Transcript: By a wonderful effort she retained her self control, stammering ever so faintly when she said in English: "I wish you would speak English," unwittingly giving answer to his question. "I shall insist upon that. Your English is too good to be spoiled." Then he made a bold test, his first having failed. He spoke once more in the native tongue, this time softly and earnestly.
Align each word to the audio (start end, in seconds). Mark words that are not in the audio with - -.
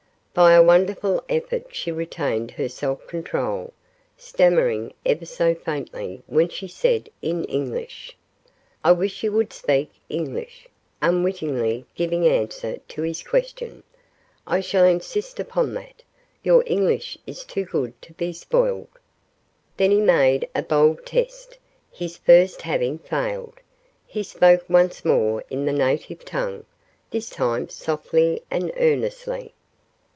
By 0.33 0.53
a 0.53 0.63
wonderful 0.63 1.21
effort 1.27 1.75
she 1.75 1.91
retained 1.91 2.51
her 2.51 2.69
self 2.69 3.05
control, 3.05 3.73
stammering 4.15 4.93
ever 5.05 5.25
so 5.25 5.53
faintly 5.53 6.23
when 6.25 6.47
she 6.47 6.69
said 6.69 7.09
in 7.21 7.43
English: 7.43 8.15
"I 8.81 8.93
wish 8.93 9.23
you 9.23 9.33
would 9.33 9.51
speak 9.51 9.91
English," 10.07 10.69
unwittingly 11.01 11.85
giving 11.95 12.25
answer 12.25 12.79
to 12.87 13.01
his 13.01 13.23
question. 13.23 13.83
"I 14.47 14.61
shall 14.61 14.85
insist 14.85 15.37
upon 15.37 15.73
that. 15.73 16.01
Your 16.43 16.63
English 16.65 17.17
is 17.27 17.43
too 17.43 17.65
good 17.65 18.01
to 18.01 18.13
be 18.13 18.31
spoiled." 18.31 18.87
Then 19.75 19.91
he 19.91 19.99
made 19.99 20.47
a 20.55 20.61
bold 20.63 21.05
test, 21.05 21.57
his 21.91 22.15
first 22.15 22.61
having 22.61 22.99
failed. 22.99 23.59
He 24.07 24.23
spoke 24.23 24.63
once 24.69 25.03
more 25.03 25.43
in 25.49 25.65
the 25.65 25.73
native 25.73 26.23
tongue, 26.23 26.63
this 27.09 27.29
time 27.29 27.67
softly 27.67 28.43
and 28.49 28.71
earnestly. 28.77 29.51